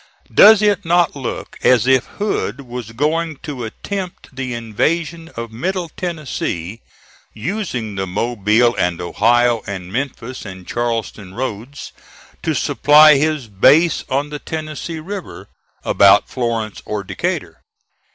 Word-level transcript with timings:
Does 0.33 0.63
it 0.63 0.83
not 0.83 1.15
look 1.15 1.59
as 1.61 1.85
if 1.85 2.05
Hood 2.05 2.61
was 2.61 2.91
going 2.93 3.37
to 3.43 3.63
attempt 3.65 4.35
the 4.35 4.55
invasion 4.55 5.29
of 5.37 5.51
Middle 5.51 5.89
Tennessee, 5.89 6.81
using 7.35 7.93
the 7.93 8.07
Mobile 8.07 8.75
and 8.77 8.99
Ohio 8.99 9.61
and 9.67 9.93
Memphis 9.93 10.43
and 10.43 10.67
Charleston 10.67 11.35
roads 11.35 11.91
to 12.41 12.55
supply 12.55 13.17
his 13.17 13.45
base 13.47 14.03
on 14.09 14.31
the 14.31 14.39
Tennessee 14.39 14.97
River, 14.99 15.49
about 15.85 16.27
Florence 16.27 16.81
or 16.83 17.03
Decatur? 17.03 17.61